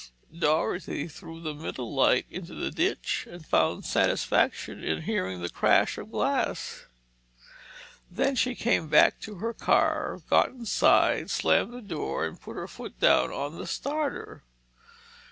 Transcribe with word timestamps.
Dorothy 0.35 1.07
threw 1.07 1.39
the 1.41 1.53
middle 1.53 1.93
light 1.93 2.25
into 2.31 2.55
the 2.55 2.71
ditch 2.71 3.27
and 3.29 3.45
found 3.45 3.85
satisfaction 3.85 4.83
in 4.83 5.03
hearing 5.03 5.43
the 5.43 5.47
crash 5.49 5.95
of 5.99 6.09
glass. 6.09 6.87
Then 8.09 8.35
she 8.35 8.55
came 8.55 8.87
back 8.87 9.19
to 9.19 9.35
her 9.35 9.53
car, 9.53 10.19
got 10.27 10.49
inside, 10.49 11.29
slammed 11.29 11.71
the 11.73 11.83
door 11.83 12.25
and 12.25 12.41
put 12.41 12.55
her 12.55 12.67
foot 12.67 12.99
down 12.99 13.31
on 13.31 13.59
the 13.59 13.67
starter. 13.67 14.41